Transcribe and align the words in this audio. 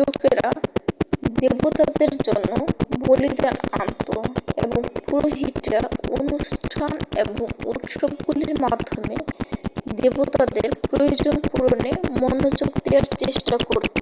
লোকেরা 0.00 0.48
দেবতাদের 1.40 2.12
জন্য 2.26 2.50
বলিদান 3.00 3.56
আনত 3.74 4.08
এবং 4.58 4.80
পুরোহিতরা 5.00 5.82
অনুষ্ঠান 6.16 6.92
এবংউত্সবগুলির 7.22 8.52
মাধ্যমে 8.64 9.16
দেবতাদের 9.98 10.68
প্রয়োজন 10.84 11.34
পূরণে 11.48 11.90
মনোযোগ 12.20 12.70
দেয়ার 12.84 13.06
চেষ্টা 13.20 13.56
করত 13.68 14.02